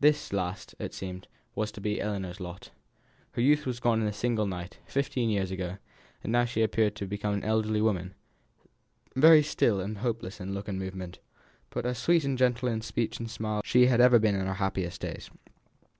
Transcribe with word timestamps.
This 0.00 0.32
last, 0.32 0.74
it 0.80 0.92
seemed, 0.92 1.28
was 1.54 1.70
to 1.70 1.80
be 1.80 2.00
Ellinor's 2.00 2.40
lot. 2.40 2.72
Her 3.34 3.40
youth 3.40 3.62
had 3.62 3.80
gone 3.80 4.02
in 4.02 4.08
a 4.08 4.12
single 4.12 4.44
night, 4.48 4.80
fifteen 4.84 5.30
years 5.30 5.52
ago, 5.52 5.78
and 6.24 6.32
now 6.32 6.44
she 6.44 6.62
appeared 6.64 6.96
to 6.96 7.04
have 7.04 7.08
become 7.08 7.34
an 7.34 7.44
elderly 7.44 7.80
woman; 7.80 8.16
very 9.14 9.44
still 9.44 9.78
and 9.78 9.98
hopeless 9.98 10.40
in 10.40 10.54
look 10.54 10.66
and 10.66 10.76
movement, 10.80 11.20
but 11.70 11.86
as 11.86 11.98
sweet 11.98 12.24
and 12.24 12.36
gentle 12.36 12.68
in 12.68 12.80
speech 12.80 13.20
and 13.20 13.30
smile 13.30 13.58
as 13.58 13.60
ever 13.60 13.68
she 13.68 13.86
had 13.86 14.20
been 14.20 14.34
in 14.34 14.44
her 14.46 14.54
happiest 14.54 15.02
days. 15.02 15.30